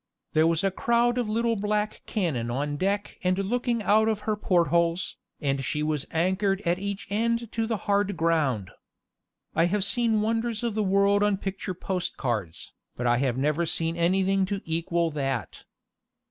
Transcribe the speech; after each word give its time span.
There 0.33 0.47
was 0.47 0.63
a 0.63 0.71
crowd 0.71 1.19
of 1.19 1.29
little 1.29 1.55
black 1.55 2.01
cannon 2.07 2.49
on 2.49 2.75
deck 2.75 3.19
and 3.23 3.37
looking 3.37 3.83
out 3.83 4.07
of 4.07 4.21
her 4.21 4.35
port 4.35 4.69
holes, 4.69 5.15
and 5.39 5.63
she 5.63 5.83
was 5.83 6.07
anchored 6.09 6.59
at 6.61 6.79
each 6.79 7.05
end 7.11 7.51
to 7.51 7.67
the 7.67 7.77
hard 7.85 8.17
ground. 8.17 8.71
I 9.53 9.65
have 9.65 9.83
seen 9.85 10.13
the 10.13 10.19
wonders 10.21 10.63
of 10.63 10.73
the 10.73 10.81
world 10.81 11.21
on 11.21 11.37
picture 11.37 11.75
postcards, 11.75 12.73
but 12.95 13.05
I 13.05 13.17
have 13.17 13.37
never 13.37 13.67
seen 13.67 13.95
anything 13.95 14.43
to 14.47 14.61
equal 14.65 15.11
that. 15.11 15.65